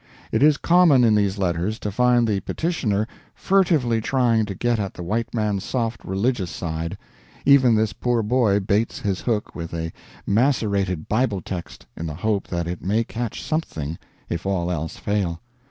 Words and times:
It 0.31 0.41
is 0.41 0.57
common 0.57 1.03
in 1.03 1.13
these 1.13 1.37
letters 1.37 1.77
to 1.77 1.91
find 1.91 2.27
the 2.27 2.39
petitioner 2.39 3.07
furtively 3.35 4.01
trying 4.01 4.45
to 4.45 4.55
get 4.55 4.79
at 4.79 4.95
the 4.95 5.03
white 5.03 5.31
man's 5.31 5.63
soft 5.63 6.03
religious 6.03 6.49
side; 6.49 6.97
even 7.45 7.75
this 7.75 7.93
poor 7.93 8.23
boy 8.23 8.61
baits 8.61 8.97
his 9.01 9.21
hook 9.21 9.53
with 9.53 9.75
a 9.75 9.93
macerated 10.25 11.07
Bible 11.07 11.41
text 11.43 11.85
in 11.95 12.07
the 12.07 12.15
hope 12.15 12.47
that 12.47 12.67
it 12.67 12.81
may 12.81 13.03
catch 13.03 13.43
something 13.43 13.99
if 14.27 14.43
all 14.47 14.71
else 14.71 14.97
fail. 14.97 15.39